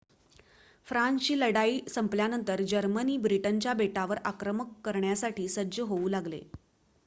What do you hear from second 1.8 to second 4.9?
संपल्यानंतर जर्मनी ब्रिटनच्या बेटावर आक्रमण